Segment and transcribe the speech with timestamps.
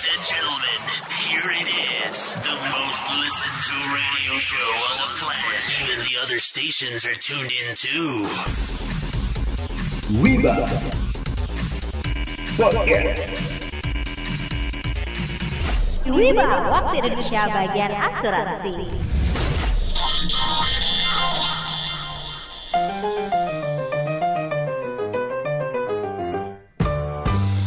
[0.00, 0.80] Ladies and gentlemen,
[1.28, 2.32] here it is.
[2.32, 5.60] The most listened to radio show on the planet.
[5.82, 8.24] Even the other stations are tuned in too.
[10.16, 10.56] Wiba
[12.56, 13.28] Podcast
[16.08, 18.88] Wiba, waktu Indonesia bagian asuransi.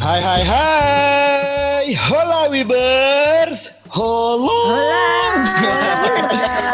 [0.01, 1.22] Hai hai hai
[2.09, 3.71] Hola Wibers.
[3.87, 4.51] Hola.
[5.55, 6.69] Hola.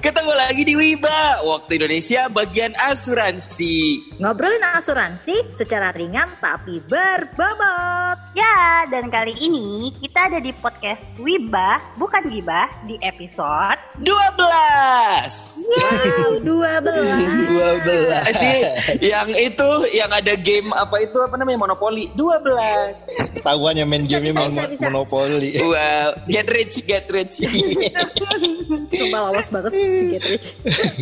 [0.00, 4.00] Ketemu lagi di Wiba, waktu Indonesia bagian asuransi.
[4.16, 8.16] Ngobrolin asuransi secara ringan tapi berbobot.
[8.32, 15.68] Ya, dan kali ini kita ada di podcast Wiba, bukan Gibah, di episode 12.
[15.68, 17.20] Wow, dua belas.
[17.52, 18.58] Dua belas Eh, sih,
[19.04, 23.36] yang itu yang ada game apa itu apa namanya Monopoli 12.
[23.36, 24.84] Ketahuan yang main Bisa, game bisa, mon- bisa, bisa.
[24.88, 27.44] monopoli Wow, get rich, get rich.
[28.90, 30.46] Sumpah lawas banget si Get Rich.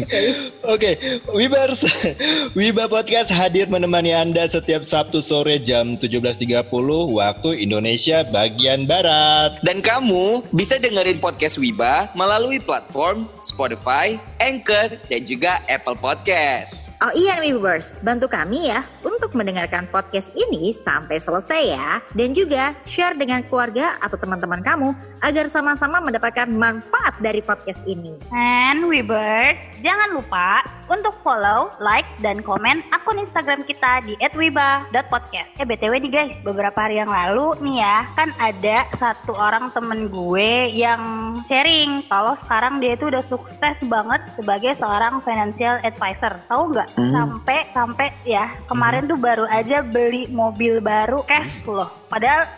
[0.75, 1.01] Oke
[1.33, 1.89] Wibers
[2.53, 6.69] Wiba Podcast hadir menemani Anda setiap Sabtu sore jam 17.30
[7.17, 15.23] Waktu Indonesia bagian Barat Dan kamu bisa dengerin podcast Wiba melalui platform Spotify, Anchor, dan
[15.25, 16.93] juga Apple Podcast.
[17.01, 21.91] Oh iya viewers, bantu kami ya untuk mendengarkan podcast ini sampai selesai ya.
[22.13, 28.15] Dan juga share dengan keluarga atau teman-teman kamu agar sama-sama mendapatkan manfaat dari podcast ini.
[28.31, 35.61] And Wibers, jangan lupa untuk follow, like, dan komen akun Instagram kita di @wiba.podcast.
[35.61, 40.09] Eh BTW nih guys, beberapa hari yang lalu nih ya, kan ada satu orang temen
[40.09, 41.03] gue yang
[41.47, 46.41] sharing kalau sekarang dia itu udah sukses banget sebagai seorang financial advisor.
[46.49, 46.89] Tahu nggak?
[46.97, 47.13] Hmm.
[47.13, 51.93] Sampai sampai ya kemarin tuh baru aja beli mobil baru cash loh.
[52.09, 52.49] Padahal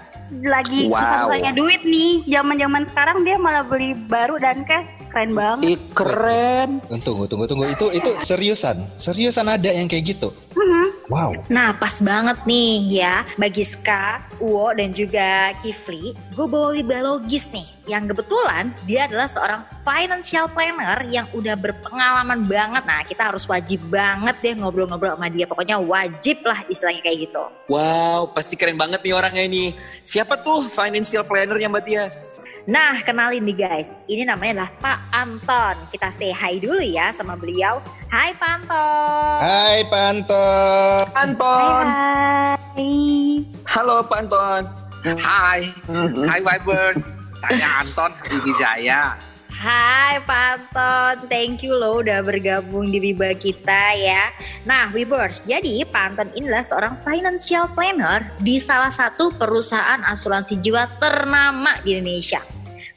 [0.41, 0.97] lagi Wow.
[0.97, 2.23] susah-susahnya duit nih.
[2.25, 4.86] Zaman-zaman sekarang dia malah beli baru dan cash.
[5.11, 5.67] Keren banget.
[5.67, 6.79] Ih, keren.
[7.02, 10.99] Tunggu tunggu tunggu itu itu seriusan seriusan ada yang kayak gitu Mhm.
[11.10, 11.34] Wow.
[11.50, 13.26] Nah pas banget nih ya.
[13.34, 19.26] Bagi Ska, Uwo dan juga Kifli Gue bawa Wiba Logis nih Yang kebetulan dia adalah
[19.26, 22.86] seorang financial planner yang udah berpengalaman banget.
[22.86, 25.50] Nah kita harus wajib banget deh ngobrol-ngobrol sama dia.
[25.50, 27.44] Pokoknya wajib lah istilahnya kayak gitu.
[27.66, 29.74] Wow, pasti keren banget nih orangnya ini.
[30.06, 32.38] Siapa tuh financial planner-nya Mbak Tias?
[32.70, 37.35] Nah kenalin nih guys Ini namanya adalah Pak Anton Kita say hi dulu ya sama
[37.35, 40.70] beliau Hai Pak Anton Hai Panton
[41.19, 41.85] Anton.
[41.85, 43.42] Hai.
[43.67, 44.63] Halo Pak Anton.
[45.05, 45.61] Hai,
[46.31, 46.97] hai Viber.
[47.41, 49.17] Saya Anton Hadi Wijaya.
[49.51, 54.33] Hai Pak Anton, thank you loh udah bergabung di Wiba kita ya.
[54.64, 60.89] Nah Wibers, jadi Pak Anton inilah seorang financial planner di salah satu perusahaan asuransi jiwa
[60.97, 62.41] ternama di Indonesia.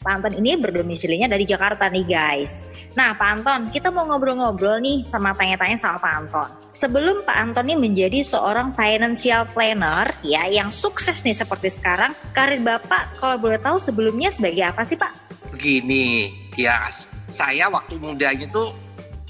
[0.03, 2.59] Pak Anton ini berdomisilinya dari Jakarta nih guys.
[2.93, 6.49] Nah Pak Anton, kita mau ngobrol-ngobrol nih sama tanya-tanya sama Pak Anton.
[6.75, 12.59] Sebelum Pak Anton ini menjadi seorang financial planner ya yang sukses nih seperti sekarang, karir
[12.59, 15.39] Bapak kalau boleh tahu sebelumnya sebagai apa sih Pak?
[15.55, 16.91] Begini, ya
[17.31, 18.75] saya waktu mudanya tuh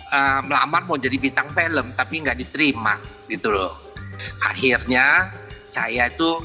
[0.10, 2.98] eh, melamar mau jadi bintang film tapi nggak diterima
[3.30, 3.78] gitu loh.
[4.42, 5.30] Akhirnya
[5.70, 6.42] saya itu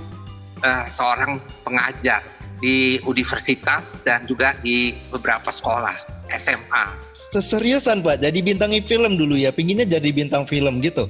[0.61, 5.95] eh, seorang pengajar di universitas dan juga di beberapa sekolah
[6.37, 6.85] SMA.
[7.15, 8.21] Seriusan Pak.
[8.21, 9.55] Jadi bintang film dulu ya.
[9.55, 11.09] Pinginnya jadi bintang film gitu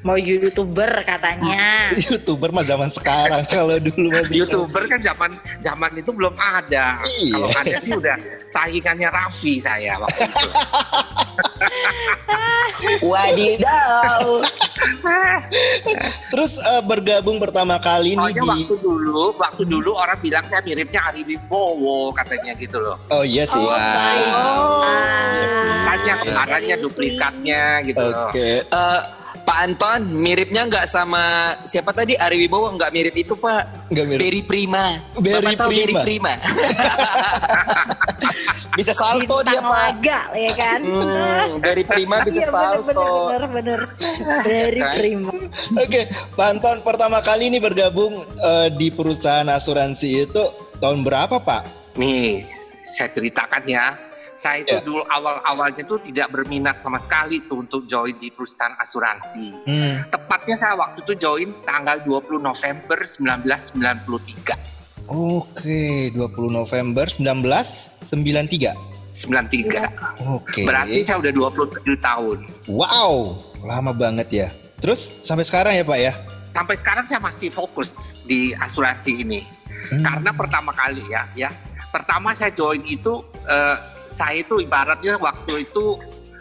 [0.00, 1.88] Mau youtuber katanya.
[2.02, 6.98] Youtuber mah zaman sekarang Kalau dulu mah bintang- YouTuber kan zaman zaman itu belum ada.
[7.02, 7.32] Iya.
[7.32, 8.16] Kalau ada sih udah
[8.50, 10.48] saingannya Raffi saya waktu itu.
[13.02, 14.42] Wadidaw.
[16.28, 21.00] Terus eh, bergabung pertama kali nih di waktu dulu, waktu dulu orang bilang saya miripnya
[21.04, 22.96] Ari Wibowo katanya gitu loh.
[23.08, 23.58] Oh iya sih.
[23.58, 24.82] Wow.
[25.32, 25.68] Iya sih.
[25.82, 26.24] Makanya Iya.
[26.24, 28.26] kemarannya duplikatnya gitu loh.
[28.26, 28.48] Oke.
[29.42, 33.90] Pak Anton, miripnya nggak sama siapa tadi Ari Wibowo nggak mirip itu Pak?
[33.90, 34.20] Nggak mirip.
[34.22, 34.84] Berry Prima.
[35.18, 36.02] Berry Bapak tahu Berry Prima.
[36.06, 36.32] Prima?
[38.78, 39.66] bisa salto dia Pak.
[39.66, 40.78] laga ya kan.
[40.80, 42.86] Hmm, Berry Prima bisa bener, salto.
[42.86, 43.80] bener, bener, bener.
[44.46, 44.94] Dari Kan?
[44.94, 45.34] prima.
[45.74, 46.00] Oke,
[46.38, 50.44] Pak Anton pertama kali ini bergabung eh, di perusahaan asuransi itu
[50.78, 51.98] tahun berapa Pak?
[51.98, 52.46] Nih,
[52.86, 53.98] saya ceritakan ya.
[54.42, 54.82] Saya itu Ya.
[54.82, 59.46] dulu awal-awalnya tuh tidak berminat sama sekali tuh untuk join di perusahaan asuransi.
[59.70, 60.02] Hmm.
[60.10, 64.58] Tepatnya saya waktu itu join tanggal 20 November 1993.
[65.06, 68.74] Oke, 20 November 1993.
[69.14, 70.26] 93.
[70.26, 70.66] Oke.
[70.66, 72.38] Berarti saya udah 27 tahun.
[72.66, 74.48] Wow, lama banget ya.
[74.82, 76.14] Terus sampai sekarang ya Pak ya?
[76.52, 77.90] sampai sekarang saya masih fokus
[78.28, 79.40] di asuransi ini.
[79.88, 80.04] Hmm.
[80.04, 81.48] Karena pertama kali ya, ya.
[81.88, 83.76] Pertama saya join itu eh,
[84.12, 85.96] saya itu ibaratnya waktu itu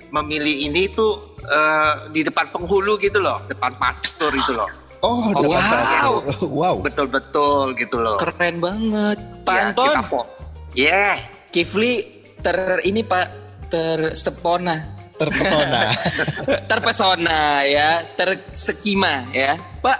[0.10, 1.08] memilih ini itu
[1.42, 4.68] eh, di depan penghulu gitu loh, depan pastor itu loh.
[5.02, 5.58] Oh, Oh, wow.
[5.58, 6.22] pastor.
[6.46, 6.76] Wow.
[6.80, 8.16] Betul-betul gitu loh.
[8.16, 9.18] Keren banget.
[9.42, 10.30] Pak Ya, Anton, kita po-
[10.72, 11.16] Yeah.
[11.50, 12.06] Kifli
[12.40, 13.28] ter ini Pak
[13.68, 14.86] tersepona,
[15.18, 15.82] Terpesona.
[16.70, 19.54] terpesona ya, tersekima ya.
[19.80, 20.00] Pak,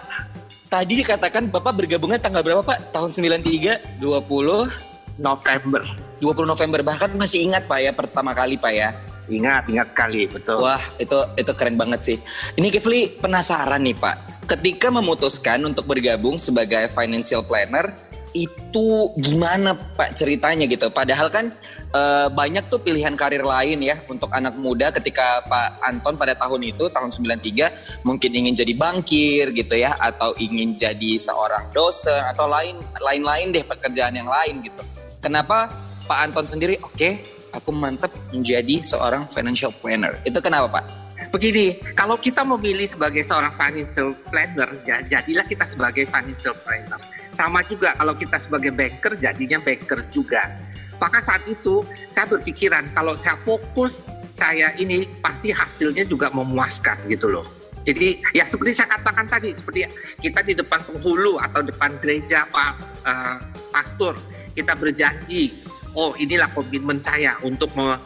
[0.68, 2.92] tadi dikatakan Bapak bergabungnya tanggal berapa Pak?
[2.92, 4.91] Tahun 93, 20
[5.22, 5.86] November.
[6.20, 8.90] 20 November bahkan masih ingat Pak ya pertama kali Pak ya.
[9.30, 10.60] Ingat, ingat sekali, betul.
[10.60, 12.18] Wah, itu itu keren banget sih.
[12.58, 14.44] Ini Kifli penasaran nih, Pak.
[14.50, 17.96] Ketika memutuskan untuk bergabung sebagai financial planner,
[18.32, 20.88] itu gimana Pak ceritanya gitu?
[20.92, 21.52] Padahal kan
[21.92, 26.72] eh, banyak tuh pilihan karir lain ya untuk anak muda ketika Pak Anton pada tahun
[26.72, 32.48] itu tahun 93 mungkin ingin jadi bankir gitu ya atau ingin jadi seorang dosen atau
[32.48, 34.84] lain lain-lain deh pekerjaan yang lain gitu.
[35.22, 35.70] Kenapa
[36.10, 37.10] Pak Anton sendiri oke
[37.54, 40.18] aku mantep menjadi seorang financial planner.
[40.26, 40.86] Itu kenapa Pak?
[41.30, 47.00] Begini, kalau kita memilih sebagai seorang financial planner, ya, jadilah kita sebagai financial planner.
[47.38, 50.52] Sama juga kalau kita sebagai banker, jadinya banker juga.
[51.00, 54.02] Maka saat itu saya berpikiran kalau saya fokus
[54.36, 57.46] saya ini pasti hasilnya juga memuaskan gitu loh.
[57.86, 59.86] Jadi ya seperti saya katakan tadi, seperti
[60.22, 62.72] kita di depan penghulu atau depan gereja Pak
[63.06, 63.38] eh,
[63.74, 64.14] Pastor,
[64.54, 65.56] kita berjanji,
[65.96, 67.98] oh inilah komitmen saya untuk me,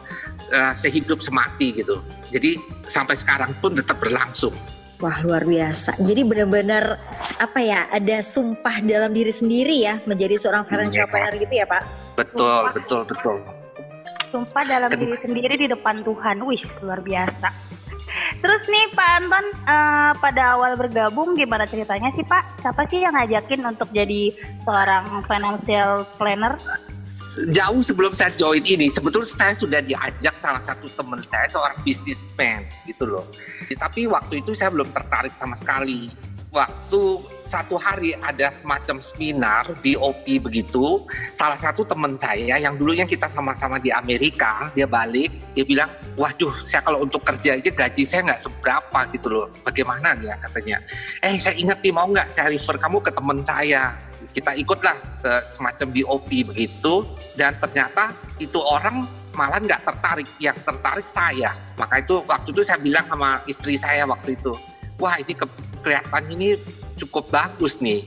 [0.50, 2.00] eh, sehidup semati gitu.
[2.30, 4.54] Jadi sampai sekarang pun tetap berlangsung.
[4.96, 6.00] Wah luar biasa.
[6.00, 6.96] Jadi benar-benar
[7.36, 11.12] apa ya ada sumpah dalam diri sendiri ya menjadi seorang financial Iya.
[11.12, 11.82] planner gitu ya Pak.
[12.16, 13.36] Betul, betul, betul.
[14.32, 16.40] Sumpah dalam diri sendiri di depan Tuhan.
[16.48, 17.48] Wih, luar biasa.
[18.42, 22.62] Terus nih Pak Anton, eh, pada awal bergabung gimana ceritanya sih Pak?
[22.62, 24.34] Siapa sih yang ngajakin untuk jadi
[24.66, 26.54] seorang financial planner?
[27.54, 32.66] Jauh sebelum saya join ini, sebetulnya saya sudah diajak salah satu teman saya, seorang businessman
[32.82, 33.24] gitu loh.
[33.70, 36.10] Tapi waktu itu saya belum tertarik sama sekali.
[36.50, 37.02] Waktu
[37.46, 43.78] satu hari ada semacam seminar BOP begitu, salah satu teman saya yang dulunya kita sama-sama
[43.78, 48.42] di Amerika, dia balik, dia bilang, waduh, saya kalau untuk kerja aja gaji saya nggak
[48.42, 49.46] seberapa gitu loh.
[49.62, 50.82] Bagaimana dia katanya?
[51.22, 53.94] Eh, saya ingat nih mau nggak saya refer kamu ke teman saya.
[54.36, 57.08] Kita ikutlah ke semacam BOP begitu,
[57.38, 61.52] dan ternyata itu orang malah nggak tertarik, yang tertarik saya.
[61.76, 64.52] Maka itu waktu itu saya bilang sama istri saya waktu itu,
[64.96, 66.56] wah ini ke- kelihatan ini
[66.96, 68.02] cukup bagus nih.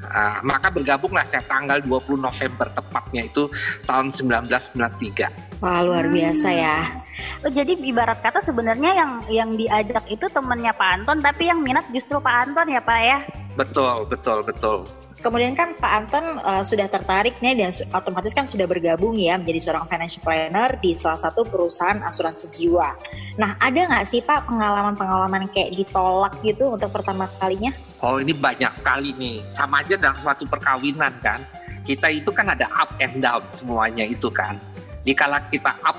[0.00, 3.52] Ah, maka bergabunglah saya tanggal 20 November tepatnya itu
[3.84, 5.60] tahun 1993.
[5.60, 7.04] Wah luar biasa ya.
[7.44, 11.84] Oh, jadi ibarat kata sebenarnya yang yang diajak itu temennya Pak Anton, tapi yang minat
[11.92, 13.18] justru Pak Anton ya Pak ya?
[13.60, 14.88] Betul, betul, betul.
[15.20, 19.68] Kemudian kan Pak Anton uh, sudah tertarik nih dan otomatis kan sudah bergabung ya menjadi
[19.68, 22.96] seorang financial planner di salah satu perusahaan asuransi jiwa.
[23.36, 27.68] Nah ada nggak sih Pak pengalaman-pengalaman kayak ditolak gitu untuk pertama kalinya?
[28.00, 29.44] Oh ini banyak sekali nih.
[29.52, 31.44] Sama aja dalam suatu perkawinan kan.
[31.84, 34.56] Kita itu kan ada up and down semuanya itu kan.
[35.04, 35.96] Dikala kita up,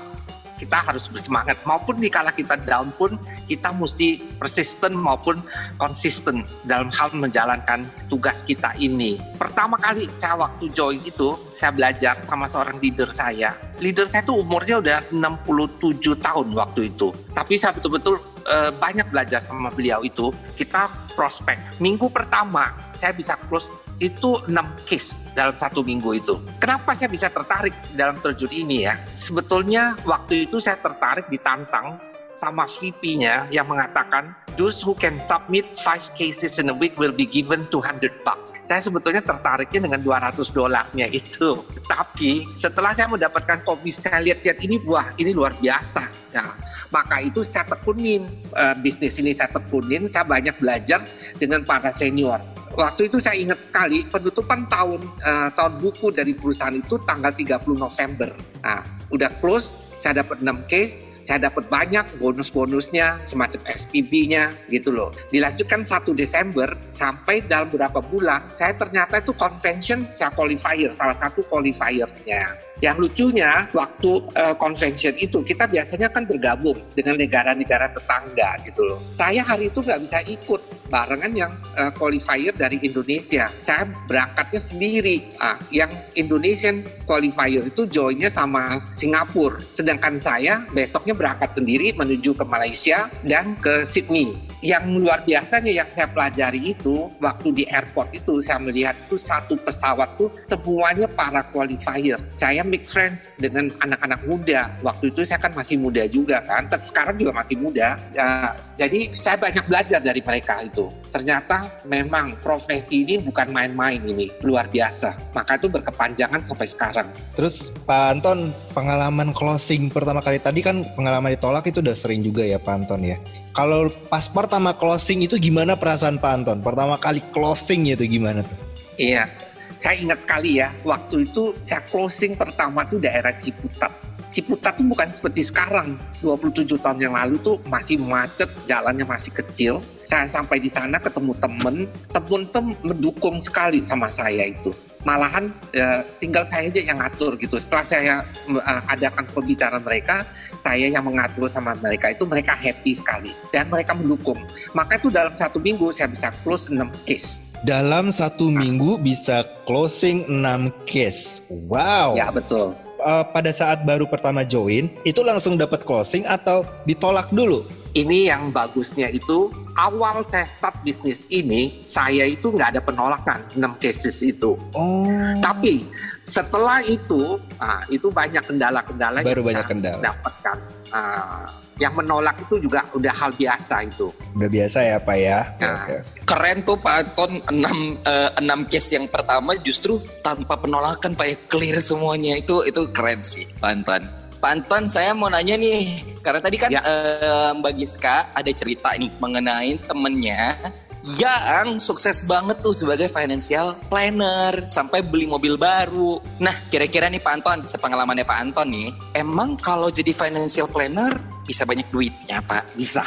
[0.62, 1.58] kita harus bersemangat.
[1.66, 3.18] Maupun dikala kita down pun,
[3.50, 5.42] kita mesti persisten maupun
[5.78, 9.18] konsisten dalam hal menjalankan tugas kita ini.
[9.38, 13.58] Pertama kali saya waktu join itu, saya belajar sama seorang leader saya.
[13.82, 17.10] Leader saya tuh umurnya udah 67 tahun waktu itu.
[17.34, 20.30] Tapi saya betul-betul eh, banyak belajar sama beliau itu.
[20.58, 21.78] Kita prospek.
[21.78, 23.66] Minggu pertama saya bisa close
[24.02, 26.34] itu 6 case dalam satu minggu itu.
[26.58, 28.98] Kenapa saya bisa tertarik dalam terjun ini ya?
[29.14, 32.02] Sebetulnya waktu itu saya tertarik ditantang
[32.42, 37.22] sama VP-nya yang mengatakan those who can submit 5 cases in a week will be
[37.22, 38.50] given 200 bucks.
[38.66, 41.62] Saya sebetulnya tertariknya dengan 200 dolarnya itu.
[41.92, 46.21] Tapi setelah saya mendapatkan komisi saya lihat-lihat ini wah ini luar biasa.
[46.32, 46.56] Ya,
[46.88, 48.24] maka itu saya tekunin
[48.56, 51.04] eh, bisnis ini saya tekunin, saya banyak belajar
[51.36, 52.40] dengan para senior.
[52.72, 57.76] Waktu itu saya ingat sekali penutupan tahun eh, tahun buku dari perusahaan itu tanggal 30
[57.76, 58.32] November.
[58.64, 58.80] Nah,
[59.12, 65.14] udah close, saya dapat 6 case, saya dapat banyak bonus-bonusnya, semacam SPB-nya gitu loh.
[65.30, 71.46] Dilanjutkan 1 Desember sampai dalam beberapa bulan, saya ternyata itu convention saya qualifier, salah satu
[71.46, 72.58] qualifiernya.
[72.82, 78.98] Yang lucunya waktu eh, convention itu kita biasanya kan bergabung dengan negara-negara tetangga gitu loh.
[79.14, 83.48] Saya hari itu nggak bisa ikut barengan yang uh, qualifier dari Indonesia.
[83.64, 85.24] Saya berangkatnya sendiri.
[85.40, 89.64] Ah, yang Indonesian qualifier itu joinnya sama Singapura.
[89.72, 95.90] Sedangkan saya besoknya berangkat sendiri menuju ke Malaysia dan ke Sydney yang luar biasanya yang
[95.90, 101.42] saya pelajari itu waktu di airport itu saya melihat itu satu pesawat tuh semuanya para
[101.50, 102.22] qualifier.
[102.30, 104.70] Saya make friends dengan anak-anak muda.
[104.86, 106.70] Waktu itu saya kan masih muda juga kan.
[106.78, 107.98] Sekarang juga masih muda.
[108.14, 110.86] Ya, jadi saya banyak belajar dari mereka itu.
[111.10, 115.34] Ternyata memang profesi ini bukan main-main ini, luar biasa.
[115.34, 117.08] Maka itu berkepanjangan sampai sekarang.
[117.34, 122.46] Terus Pak Anton, pengalaman closing pertama kali tadi kan pengalaman ditolak itu udah sering juga
[122.46, 123.18] ya Pak Anton ya.
[123.52, 126.58] Kalau pas pertama closing itu gimana perasaan Pak Anton?
[126.64, 128.56] Pertama kali closing itu gimana tuh?
[128.96, 129.28] Iya,
[129.76, 133.92] saya ingat sekali ya, waktu itu saya closing pertama tuh daerah Ciputat.
[134.32, 139.84] Ciputat tuh bukan seperti sekarang, 27 tahun yang lalu tuh masih macet, jalannya masih kecil.
[140.02, 144.72] Saya sampai di sana ketemu temen, temen tuh mendukung sekali sama saya itu
[145.02, 147.58] malahan uh, tinggal saya aja yang ngatur gitu.
[147.58, 148.14] Setelah saya
[148.50, 150.26] uh, adakan pembicaraan mereka,
[150.62, 154.38] saya yang mengatur sama mereka itu mereka happy sekali dan mereka mendukung.
[154.74, 157.42] Maka itu dalam satu minggu saya bisa close 6 case.
[157.62, 161.46] Dalam satu minggu bisa closing 6 case.
[161.70, 162.18] Wow.
[162.18, 162.74] Ya betul.
[163.02, 167.66] Uh, pada saat baru pertama join, itu langsung dapat closing atau ditolak dulu?
[167.98, 173.82] Ini yang bagusnya itu awal saya start bisnis ini, saya itu nggak ada penolakan 6
[173.82, 174.54] cases itu.
[174.72, 175.10] Oh.
[175.42, 175.84] Tapi
[176.32, 180.00] setelah itu, nah, itu banyak kendala-kendala Baru banyak kendala.
[180.00, 180.56] Dapatkan.
[180.88, 181.44] Nah,
[181.76, 184.08] yang menolak itu juga udah hal biasa itu.
[184.32, 185.38] Udah biasa ya Pak ya.
[185.60, 186.00] Nah, okay.
[186.24, 191.36] Keren tuh Pak Anton 6 uh, 6 case yang pertama justru tanpa penolakan Pak ya
[191.52, 194.02] clear semuanya itu itu keren sih Pak Anton.
[194.42, 196.82] Pak Anton, saya mau nanya nih, karena tadi kan ya.
[196.82, 200.58] uh, Mbak Giska ada cerita nih mengenai temennya
[201.02, 206.22] yang sukses banget tuh sebagai financial planner sampai beli mobil baru.
[206.38, 211.66] Nah, kira-kira nih Pak Anton, sepengalamannya Pak Anton nih, emang kalau jadi financial planner bisa
[211.66, 212.78] banyak duitnya Pak?
[212.78, 213.02] Bisa.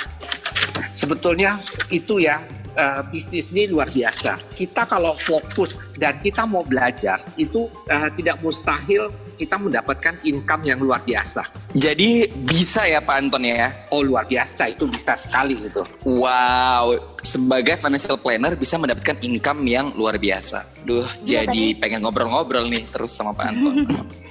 [0.92, 1.56] Sebetulnya
[1.88, 2.44] itu ya
[2.76, 4.40] uh, bisnis ini luar biasa.
[4.54, 10.80] Kita kalau fokus dan kita mau belajar itu uh, tidak mustahil kita mendapatkan income yang
[10.80, 11.44] luar biasa.
[11.76, 13.72] Jadi bisa ya Pak Anton ya?
[13.92, 15.84] Oh luar biasa itu bisa sekali itu.
[16.08, 20.64] Wow, sebagai financial planner bisa mendapatkan income yang luar biasa.
[20.88, 21.82] Duh, ya, jadi tadi.
[21.82, 23.76] pengen ngobrol-ngobrol nih terus sama Pak Anton.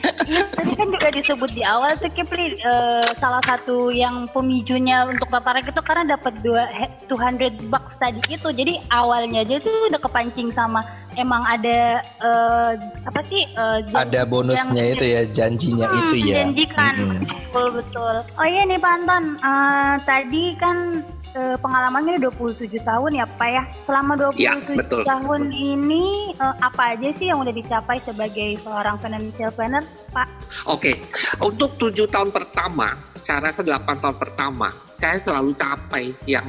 [0.56, 5.68] tadi kan juga disebut di awal tuh Kipli uh, salah satu yang pemicunya untuk tertarik
[5.68, 6.68] itu karena dapat dua
[7.08, 8.48] 200 bucks tadi itu.
[8.52, 10.84] Jadi awalnya aja tuh udah kepancing sama
[11.16, 12.72] emang ada uh,
[13.06, 17.20] apa sih uh, ada bonusnya itu ya janjinya hmm, itu ya janjikan hmm.
[17.22, 21.02] betul betul oh iya nih Pak Anton uh, tadi kan
[21.34, 25.02] uh, pengalamannya 27 tahun ya Pak ya selama 27 ya, betul.
[25.04, 30.26] tahun ini uh, apa aja sih yang udah dicapai sebagai seorang financial planner Pak
[30.70, 30.96] oke okay.
[31.42, 36.46] untuk tujuh tahun pertama saya rasa 8 tahun pertama saya selalu capai yang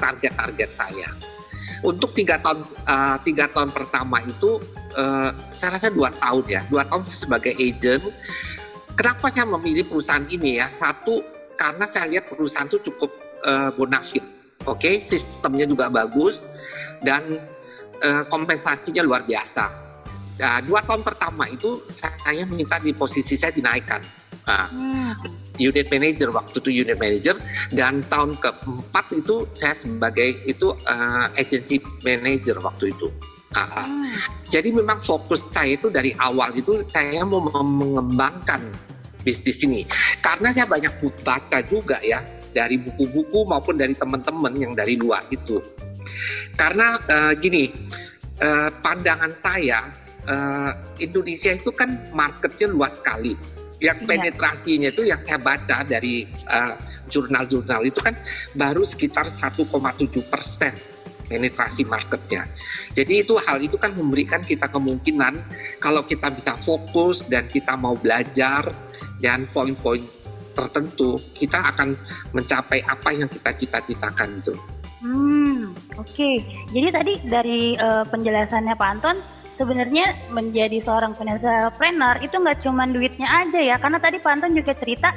[0.00, 1.08] target-target uh, saya
[1.82, 4.62] untuk tiga tahun uh, tiga tahun pertama itu
[4.94, 8.06] uh, saya rasa dua tahun ya dua tahun sebagai agent
[8.94, 11.20] kenapa saya memilih perusahaan ini ya satu
[11.58, 14.24] karena saya lihat perusahaan itu cukup uh, bonafit
[14.64, 14.98] oke okay?
[14.98, 16.46] sistemnya juga bagus
[17.02, 17.38] dan
[18.02, 19.64] uh, kompensasinya luar biasa
[20.38, 24.00] nah, dua tahun pertama itu saya minta di posisi saya dinaikkan
[24.46, 27.36] nah, hmm unit manager waktu itu unit manager
[27.74, 33.12] dan tahun keempat itu saya sebagai itu uh, agency manager waktu itu.
[33.52, 34.16] Uh, hmm.
[34.48, 38.64] Jadi memang fokus saya itu dari awal itu saya mau mengembangkan
[39.22, 39.84] bisnis ini
[40.24, 40.90] karena saya banyak
[41.22, 45.58] baca juga ya dari buku-buku maupun dari teman-teman yang dari luar itu.
[46.54, 47.72] Karena uh, gini
[48.40, 49.90] uh, pandangan saya
[50.28, 53.34] uh, Indonesia itu kan marketnya luas sekali
[53.82, 54.06] yang iya.
[54.06, 56.78] penetrasinya itu yang saya baca dari uh,
[57.10, 58.14] jurnal-jurnal itu kan
[58.54, 59.66] baru sekitar 1,7
[60.30, 60.72] persen
[61.26, 62.44] penetrasi marketnya.
[62.92, 65.40] Jadi itu hal itu kan memberikan kita kemungkinan
[65.80, 68.68] kalau kita bisa fokus dan kita mau belajar
[69.18, 70.04] dan poin-poin
[70.52, 71.96] tertentu kita akan
[72.36, 74.54] mencapai apa yang kita cita-citakan itu.
[75.02, 76.06] Hmm, oke.
[76.14, 76.46] Okay.
[76.70, 79.16] Jadi tadi dari uh, penjelasannya Pak Anton
[79.58, 84.56] sebenarnya menjadi seorang financial planner itu nggak cuma duitnya aja ya karena tadi Pak Anton
[84.56, 85.12] juga cerita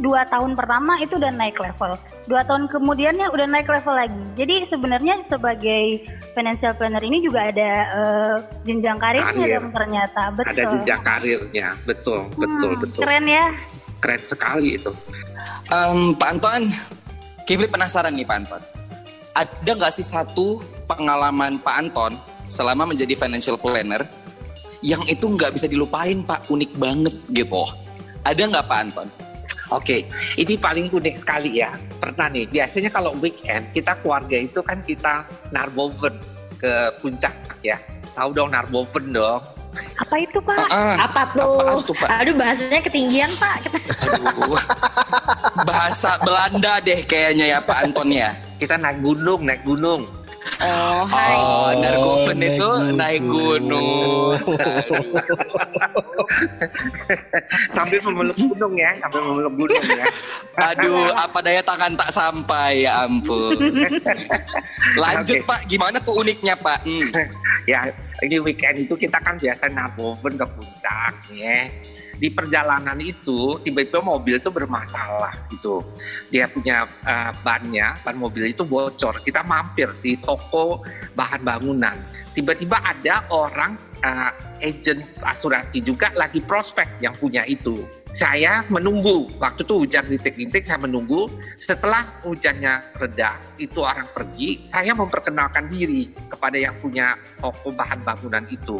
[0.00, 1.92] dua tahun pertama itu udah naik level
[2.24, 7.70] dua tahun kemudiannya udah naik level lagi jadi sebenarnya sebagai financial planner ini juga ada
[7.92, 9.60] uh, jenjang karirnya Karir.
[9.60, 13.46] dong ternyata betul ada jenjang karirnya betul betul hmm, betul keren ya
[14.04, 14.92] keren sekali itu
[15.72, 16.68] um, Pak Anton
[17.48, 18.62] Kifli penasaran nih Pak Anton
[19.32, 22.12] ada nggak sih satu pengalaman Pak Anton
[22.46, 24.04] selama menjadi financial planner
[24.84, 27.64] yang itu nggak bisa dilupain Pak, unik banget gitu.
[28.20, 29.08] Ada nggak Pak Anton?
[29.72, 30.04] Oke,
[30.36, 31.72] ini paling unik sekali ya.
[31.96, 35.24] Pernah nih, biasanya kalau weekend kita keluarga itu kan kita
[35.56, 36.20] narboven
[36.60, 37.32] ke puncak
[37.64, 37.80] ya.
[38.12, 39.40] Tahu dong narboven dong.
[39.98, 40.66] Apa itu Pak?
[40.70, 41.58] Ah, Apa tuh?
[41.58, 42.08] apaan tuh, Pak?
[42.22, 43.56] Aduh bahasanya ketinggian pak.
[43.66, 44.58] Aduh.
[45.66, 48.34] Bahasa Belanda deh kayaknya ya Pak Anton ya.
[48.58, 50.06] Kita naik gunung, naik gunung.
[50.60, 51.34] Oh hai.
[51.34, 54.36] Oh, Nargoven naik itu naik gunung.
[57.74, 60.06] Sambil memeluk gunung ya, sambil memeluk gunung ya.
[60.72, 63.56] Aduh, apa daya tangan tak sampai ya ampun.
[65.02, 65.48] Lanjut Oke.
[65.48, 66.86] Pak, gimana tuh uniknya Pak?
[66.86, 67.02] Hmm.
[67.70, 67.80] ya
[68.22, 71.66] ini weekend itu kita kan biasa narboven ke puncak ya.
[72.14, 75.82] Di perjalanan itu tiba-tiba mobil itu bermasalah gitu.
[76.30, 79.18] Dia punya eh, bannya ban mobil itu bocor.
[79.18, 80.86] Kita mampir di toko
[81.18, 81.96] bahan bangunan.
[82.30, 84.30] Tiba-tiba ada orang eh,
[84.68, 87.88] agent asuransi juga lagi prospek yang punya itu.
[88.14, 91.26] Saya menunggu waktu itu hujan rintik-rintik saya menunggu.
[91.58, 98.46] Setelah hujannya reda itu orang pergi saya memperkenalkan diri kepada yang punya toko bahan bangunan
[98.46, 98.78] itu.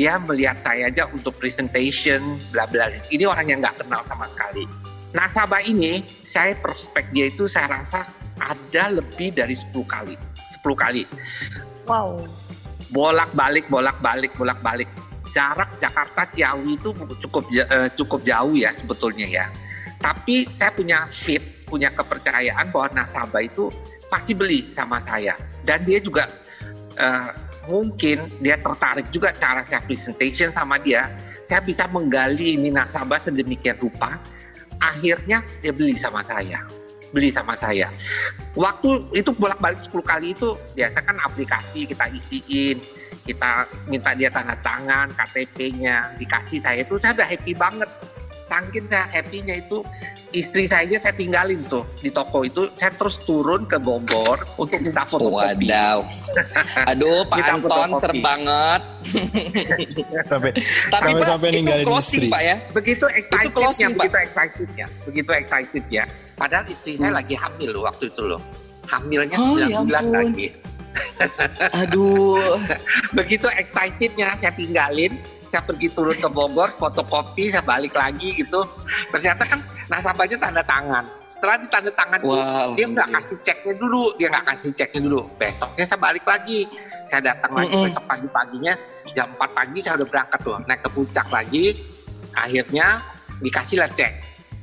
[0.00, 2.88] Dia melihat saya aja untuk presentation bla bla.
[3.12, 4.64] Ini orang yang nggak kenal sama sekali.
[5.12, 8.08] Nasabah ini saya prospek dia itu saya rasa
[8.40, 10.16] ada lebih dari 10 kali.
[10.64, 11.04] 10 kali.
[11.84, 12.24] Wow.
[12.92, 14.88] Bolak balik bolak balik bolak balik
[15.32, 16.92] jarak Jakarta Ciawi itu
[17.24, 19.46] cukup eh, cukup jauh ya sebetulnya ya.
[19.96, 23.72] Tapi saya punya fit punya kepercayaan bahwa nasabah itu
[24.12, 25.34] pasti beli sama saya.
[25.64, 26.28] Dan dia juga
[27.00, 27.28] eh,
[27.64, 31.08] mungkin dia tertarik juga cara saya presentation sama dia.
[31.48, 34.20] Saya bisa menggali ini nasabah sedemikian rupa.
[34.78, 36.81] Akhirnya dia beli sama saya
[37.12, 37.92] beli sama saya.
[38.56, 42.80] Waktu itu bolak-balik 10 kali itu biasa kan aplikasi kita isiin
[43.22, 47.86] kita minta dia tanda tangan KTP-nya dikasih saya itu saya udah happy banget
[48.52, 49.80] saking saya happy-nya itu
[50.36, 54.76] istri saya aja saya tinggalin tuh di toko itu saya terus turun ke Bogor untuk
[54.84, 55.98] minta fotokopi Wadaw.
[56.92, 58.82] Aduh, Pak Anton serem banget.
[60.28, 60.50] sampai
[60.88, 62.32] Tapi sampai Pak, sampai itu ninggalin closing istri.
[62.32, 62.56] Pak ya.
[62.76, 64.04] begitu excitednya closing, Pak.
[64.04, 66.04] begitu excitednya begitu excited ya
[66.36, 68.40] padahal istri saya lagi hamil loh waktu itu loh
[68.88, 70.48] hamilnya Oh, 9 ya bulan lagi
[71.72, 72.58] Aduh.
[73.18, 75.16] begitu excitednya saya tinggalin
[75.52, 78.64] saya pergi turun ke Bogor fotokopi saya balik lagi gitu.
[79.12, 79.60] Ternyata kan
[79.92, 81.04] nasabahnya tanda tangan.
[81.28, 82.72] Setelah ditanda tangan tuh, Wow.
[82.72, 85.20] dia nggak kasih ceknya dulu dia nggak kasih ceknya dulu.
[85.36, 86.64] Besoknya saya balik lagi.
[87.04, 87.84] Saya datang lagi Mm-mm.
[87.84, 88.72] besok pagi-paginya
[89.12, 91.64] jam 4 pagi saya udah berangkat tuh naik ke puncak lagi.
[92.32, 92.86] Akhirnya
[93.44, 94.12] dikasih lah cek.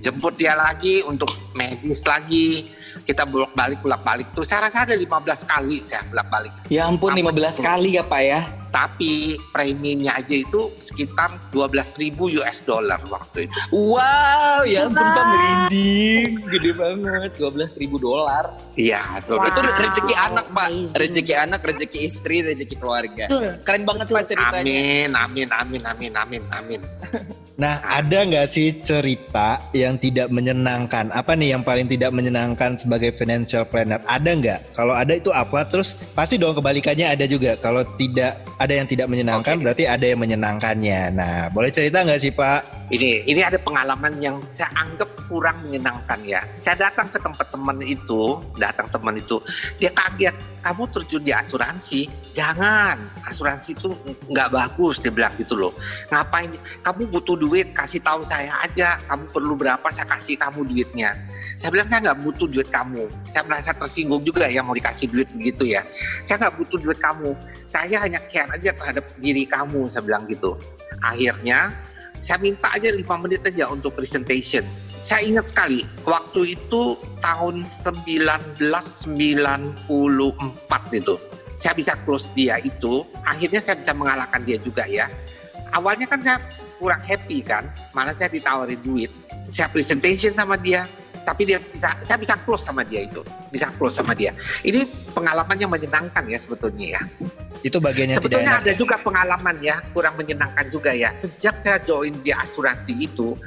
[0.01, 2.65] Jemput dia lagi untuk medis lagi
[3.01, 5.05] kita bolak balik bolak balik tuh saya rasa ada 15
[5.45, 8.41] kali saya bolak balik Ya ampun, 15 kali ya Pak ya.
[8.69, 13.59] tapi preminya aja itu sekitar 12.000 US dollar waktu itu.
[13.73, 16.37] Wow, ya ampun Pak merinding.
[16.45, 18.53] Gede banget, 12 ribu dolar.
[18.77, 19.41] Iya, Wow.
[19.49, 20.69] Itu rezeki anak Pak.
[20.93, 23.25] Rezeki anak, rezeki istri, rezeki keluarga.
[23.25, 23.57] Betul.
[23.65, 24.61] Keren banget Pak ceritanya.
[24.61, 26.81] Amin, amin, amin, amin, amin, amin.
[27.59, 31.11] Nah, ada nggak sih cerita yang tidak menyenangkan?
[31.11, 34.01] Apa nih yang paling tidak menyenangkan sebagai financial planner?
[34.09, 34.59] Ada nggak?
[34.73, 35.61] Kalau ada itu apa?
[35.69, 37.53] Terus pasti dong kebalikannya ada juga.
[37.61, 39.69] Kalau tidak ada yang tidak menyenangkan, Oke.
[39.69, 41.13] berarti ada yang menyenangkannya.
[41.13, 42.89] Nah, boleh cerita nggak sih Pak?
[42.89, 46.41] Ini, ini ada pengalaman yang saya anggap kurang menyenangkan ya.
[46.57, 49.37] Saya datang ke tempat teman itu, datang teman itu,
[49.77, 50.33] dia kaget.
[50.59, 52.09] Kamu terjun di asuransi?
[52.35, 52.99] Jangan,
[53.29, 53.93] asuransi itu
[54.27, 55.71] nggak bagus, dia bilang gitu loh.
[56.09, 56.51] Ngapain?
[56.81, 58.97] Kamu butuh duit, kasih tahu saya aja.
[59.05, 61.28] Kamu perlu berapa, saya kasih kamu duitnya.
[61.55, 63.09] Saya bilang saya nggak butuh duit kamu.
[63.25, 65.83] Saya merasa tersinggung juga ya mau dikasih duit begitu ya.
[66.23, 67.35] Saya nggak butuh duit kamu.
[67.69, 69.87] Saya hanya care aja terhadap diri kamu.
[69.87, 70.55] Saya bilang gitu.
[71.03, 71.73] Akhirnya
[72.19, 74.63] saya minta aja lima menit aja untuk presentation.
[74.99, 78.59] Saya ingat sekali waktu itu tahun 1994
[80.99, 81.15] itu.
[81.59, 83.07] Saya bisa close dia itu.
[83.23, 85.07] Akhirnya saya bisa mengalahkan dia juga ya.
[85.71, 86.37] Awalnya kan saya
[86.79, 89.11] kurang happy kan, malah saya ditawarin duit.
[89.51, 90.87] Saya presentation sama dia,
[91.29, 93.21] tapi dia bisa saya bisa close sama dia itu.
[93.53, 94.33] Bisa close sama dia.
[94.65, 97.01] Ini pengalaman yang menyenangkan ya sebetulnya ya.
[97.61, 98.65] Itu bagian yang tidak sebetulnya enak.
[98.65, 101.13] ada juga pengalaman ya kurang menyenangkan juga ya.
[101.13, 103.37] Sejak saya join di asuransi itu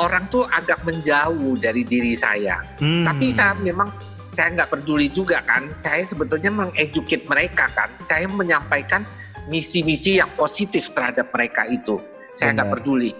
[0.00, 2.64] orang tuh agak menjauh dari diri saya.
[2.80, 3.04] Hmm.
[3.04, 3.92] tapi saya memang
[4.32, 5.68] saya nggak peduli juga kan.
[5.84, 7.92] Saya sebetulnya mengeducate mereka kan.
[8.00, 9.04] Saya menyampaikan
[9.52, 12.00] misi-misi yang positif terhadap mereka itu.
[12.32, 13.12] Saya nggak peduli.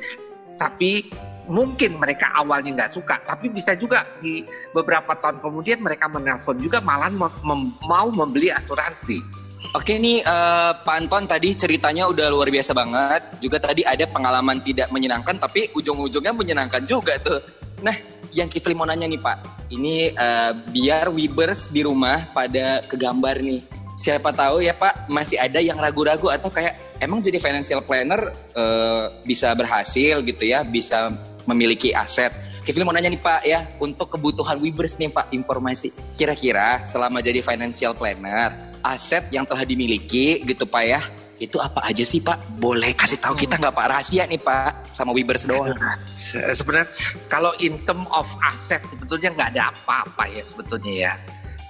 [0.57, 1.05] Tapi
[1.47, 4.43] mungkin mereka awalnya nggak suka, tapi bisa juga di
[4.75, 9.47] beberapa tahun kemudian mereka menelpon juga malah mem- mau membeli asuransi.
[9.75, 13.23] Oke nih eh, Pak Anton tadi ceritanya udah luar biasa banget.
[13.43, 17.43] Juga tadi ada pengalaman tidak menyenangkan tapi ujung-ujungnya menyenangkan juga tuh.
[17.83, 17.97] Nah,
[18.31, 19.69] yang Kifli mau nanya nih Pak.
[19.73, 23.67] Ini eh, biar Webers di rumah pada kegambar nih.
[23.97, 29.05] Siapa tahu ya Pak masih ada yang ragu-ragu atau kayak emang jadi financial planner eh,
[29.25, 31.11] bisa berhasil gitu ya, bisa
[31.47, 32.35] memiliki aset.
[32.67, 35.95] Kifli mau nanya nih Pak ya, untuk kebutuhan Webers nih Pak informasi.
[36.19, 38.51] Kira-kira selama jadi financial planner,
[38.83, 41.01] aset yang telah dimiliki gitu Pak ya,
[41.39, 42.59] itu apa aja sih Pak?
[42.59, 45.79] Boleh kasih tahu kita nggak Pak rahasia nih Pak sama Webers doang.
[46.19, 46.91] Se- Sebenarnya
[47.31, 51.13] kalau in term of aset sebetulnya nggak ada apa-apa ya sebetulnya ya.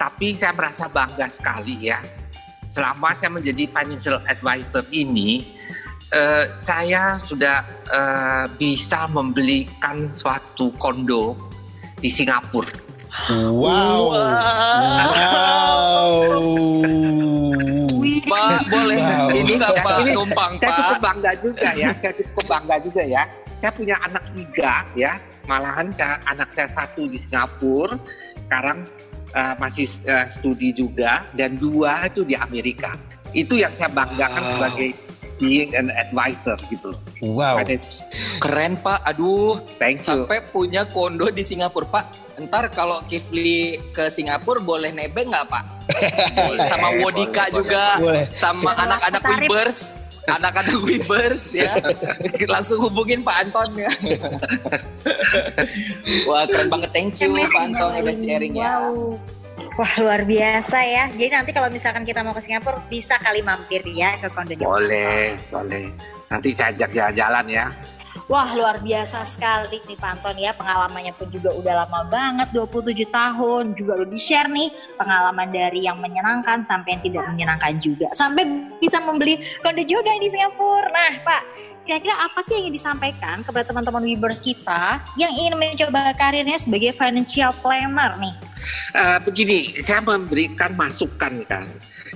[0.00, 2.00] Tapi saya merasa bangga sekali ya.
[2.66, 5.55] Selama saya menjadi financial advisor ini,
[6.10, 11.36] eh, saya sudah eh, bisa membelikan suatu kondo
[11.96, 12.72] di Singapura.
[13.32, 14.12] Wow.
[15.16, 16.12] Wow.
[18.26, 19.28] Pak boleh Wow.
[19.32, 20.76] ini nggak Ya, Pak ini numpang Saya Pak?
[20.76, 21.88] cukup bangga juga ya.
[21.94, 23.22] saya cukup bangga juga ya.
[23.56, 25.12] Saya punya anak tiga ya.
[25.46, 27.96] Malahan saya anak saya satu di Singapura.
[28.46, 28.78] Sekarang
[29.32, 32.98] eh, masih eh, studi juga dan dua itu di Amerika.
[33.32, 34.52] Itu yang saya banggakan Wow.
[34.58, 34.88] sebagai
[35.36, 36.92] being an advisor gitu.
[37.20, 37.60] Wow.
[37.60, 37.80] Ada-
[38.40, 40.24] Keren Pak, aduh Thank you.
[40.24, 42.04] sampai punya kondo di Singapura Pak.
[42.36, 45.64] Ntar kalau Kifli ke Singapura boleh nebeng nggak Pak?
[46.36, 48.24] Boleh, sama Wodika boleh, juga, Boleh.
[48.34, 49.22] sama anak-anak.
[49.22, 49.78] Webers,
[50.26, 51.78] anak-anak Webers ya.
[52.58, 53.90] Langsung hubungin Pak Anton ya.
[56.28, 58.90] Wah keren banget, thank you Pak Anton udah sharing ya.
[58.90, 59.14] Wow.
[59.76, 61.04] Wah luar biasa ya.
[61.12, 64.64] Jadi nanti kalau misalkan kita mau ke Singapura bisa kali mampir ya ke kondonya.
[64.64, 65.92] Boleh, boleh.
[66.32, 67.66] Nanti saya ajak jalan-jalan ya.
[68.24, 73.06] Wah luar biasa sekali nih Pak Anton ya pengalamannya pun juga udah lama banget 27
[73.06, 78.10] tahun juga udah di share nih pengalaman dari yang menyenangkan sampai yang tidak menyenangkan juga
[78.16, 80.90] sampai bisa membeli kondo juga di Singapura.
[80.90, 81.42] Nah Pak
[81.86, 86.98] kira-kira apa sih yang ingin disampaikan kepada teman-teman Webers kita yang ingin mencoba karirnya sebagai
[86.98, 88.45] financial planner nih?
[88.94, 91.66] Eh, begini, saya memberikan masukan kan.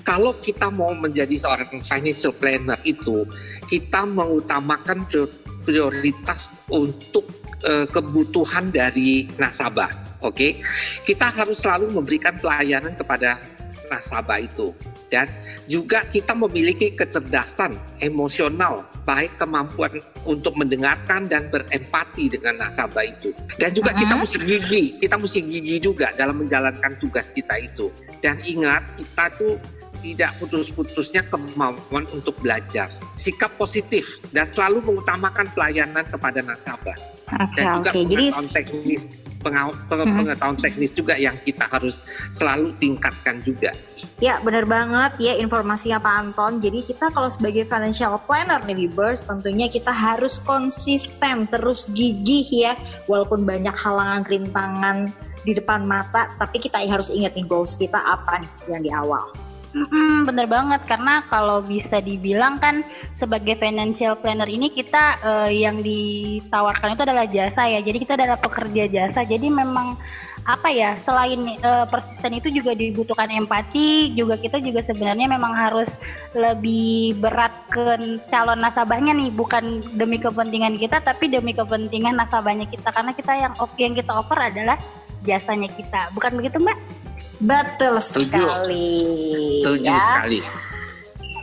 [0.07, 3.27] Kalau kita mau menjadi seorang financial planner itu,
[3.69, 7.29] kita mengutamakan prior- prioritas untuk
[7.61, 10.19] eh, kebutuhan dari nasabah.
[10.25, 10.61] Oke,
[11.05, 13.41] kita harus selalu memberikan pelayanan kepada
[13.91, 14.73] nasabah itu.
[15.11, 15.27] Dan
[15.67, 23.35] juga kita memiliki kecerdasan emosional baik kemampuan untuk mendengarkan dan berempati dengan nasabah itu.
[23.59, 27.91] Dan juga kita mesti gigi kita mesti gigi juga dalam menjalankan tugas kita itu.
[28.23, 29.59] Dan ingat kita tuh
[30.01, 32.89] tidak putus-putusnya kemampuan untuk belajar.
[33.21, 36.97] Sikap positif dan selalu mengutamakan pelayanan kepada nasabah.
[37.31, 38.03] Oke dan juga oke.
[38.09, 39.03] Jadi teknis.
[39.41, 41.99] Pengetahuan teknis juga yang kita harus
[42.37, 43.73] selalu tingkatkan juga
[44.21, 46.53] Ya benar banget ya informasinya Pak Anton.
[46.61, 52.73] Jadi kita kalau sebagai financial planner nih Webers tentunya kita harus konsisten terus gigih ya.
[53.09, 54.97] Walaupun banyak halangan rintangan
[55.41, 59.50] di depan mata tapi kita harus ingat nih goals kita apa nih yang di awal.
[59.71, 60.83] Mm-mm, bener banget.
[60.83, 62.83] Karena kalau bisa dibilang kan
[63.23, 67.79] sebagai financial planner ini kita eh, yang ditawarkan itu adalah jasa ya.
[67.79, 69.23] Jadi kita adalah pekerja jasa.
[69.23, 69.95] Jadi memang
[70.43, 75.95] apa ya selain eh, persisten itu juga dibutuhkan empati juga kita juga sebenarnya memang harus
[76.35, 77.95] lebih berat ke
[78.27, 79.31] calon nasabahnya nih.
[79.31, 82.91] Bukan demi kepentingan kita tapi demi kepentingan nasabahnya kita.
[82.91, 84.75] Karena kita yang yang kita offer adalah
[85.23, 86.11] jasanya kita.
[86.11, 87.00] Bukan begitu mbak?
[87.41, 88.37] Betul Setuju.
[88.37, 88.93] sekali.
[89.65, 89.99] setuju ya.
[89.99, 90.41] sekali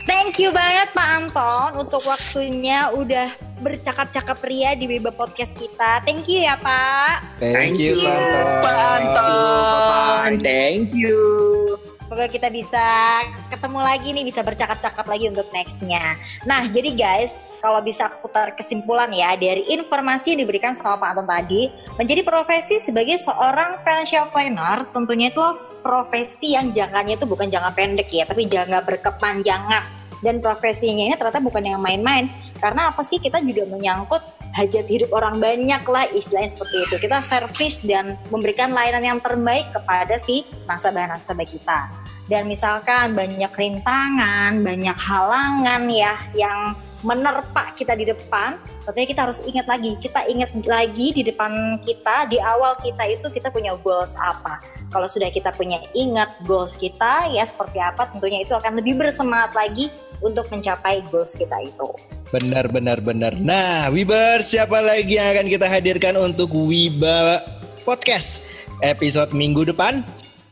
[0.08, 3.28] Thank you banget Pak Anton untuk waktunya udah
[3.60, 6.00] bercakap-cakap ria di Beba Podcast kita.
[6.00, 7.36] Thank you ya Pak.
[7.36, 8.46] Thank you, Pak Anton.
[8.64, 11.20] Pak Anton, thank you.
[12.08, 12.80] Semoga kita bisa
[13.52, 16.16] ketemu lagi nih, bisa bercakap-cakap lagi untuk nextnya.
[16.48, 21.28] Nah, jadi guys, kalau bisa putar kesimpulan ya dari informasi yang diberikan sama Pak Anton
[21.28, 21.68] tadi,
[22.00, 28.08] menjadi profesi sebagai seorang financial planner tentunya itu profesi yang jangkanya itu bukan jangka pendek
[28.10, 29.84] ya, tapi jangka berkepanjangan.
[30.18, 32.26] Dan profesinya ini ternyata bukan yang main-main.
[32.58, 34.18] Karena apa sih kita juga menyangkut
[34.50, 36.94] hajat hidup orang banyak lah istilahnya seperti itu.
[36.98, 41.80] Kita servis dan memberikan layanan yang terbaik kepada si nasabah-nasabah kita.
[42.28, 49.40] Dan misalkan banyak rintangan, banyak halangan ya yang menerpa kita di depan, tentunya kita harus
[49.46, 49.94] ingat lagi.
[50.02, 54.58] Kita ingat lagi di depan kita, di awal kita itu kita punya goals apa.
[54.88, 59.52] Kalau sudah kita punya ingat goals kita, ya seperti apa, tentunya itu akan lebih bersemangat
[59.54, 61.88] lagi untuk mencapai goals kita itu.
[62.28, 63.32] Benar, benar, benar.
[63.38, 67.40] Nah, Wibers, siapa lagi yang akan kita hadirkan untuk Wiba
[67.88, 68.44] Podcast
[68.84, 70.04] episode minggu depan?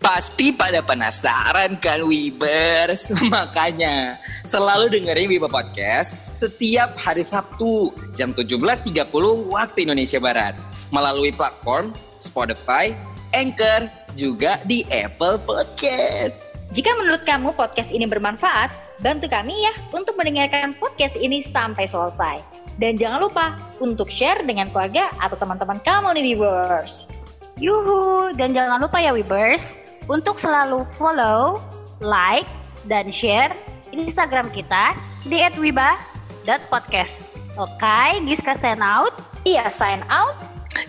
[0.06, 3.10] Pasti pada penasaran kan Wibers?
[3.34, 9.02] Makanya selalu dengerin Wiba Podcast setiap hari Sabtu jam 17.30
[9.50, 10.54] waktu Indonesia Barat
[10.94, 11.90] melalui platform
[12.22, 12.94] Spotify,
[13.34, 16.54] Anchor, juga di Apple Podcast.
[16.70, 22.46] Jika menurut kamu podcast ini bermanfaat, bantu kami ya untuk mendengarkan podcast ini sampai selesai.
[22.78, 27.10] Dan jangan lupa untuk share dengan keluarga atau teman-teman kamu nih Wibers.
[27.58, 29.74] Yuhu, dan jangan lupa ya Wibers,
[30.06, 31.62] untuk selalu follow,
[32.02, 32.48] like,
[32.86, 33.54] dan share
[33.90, 34.94] Instagram kita
[35.26, 37.22] di @wiba.podcast.
[37.56, 39.16] Oke, Giska sign out.
[39.48, 40.36] Iya, sign out.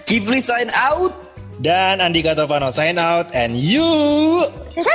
[0.04, 1.16] Kifli sign out.
[1.58, 3.82] Dan Andika Tovano sign out and you.
[4.78, 4.86] Yeah,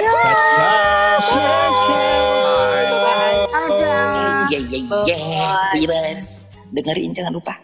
[4.70, 5.74] yeah, yeah.
[5.74, 6.46] Wibers.
[6.70, 7.58] Dengerin jangan lupa.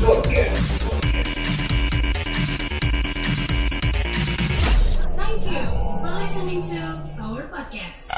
[0.00, 0.69] You
[6.40, 8.09] listening to our podcast.